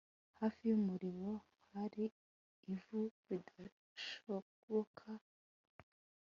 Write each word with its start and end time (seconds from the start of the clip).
hafi 0.39 0.61
yumuriro 0.69 1.31
hari 1.71 2.05
ivu 2.73 3.01
ridashoboka 3.27 5.07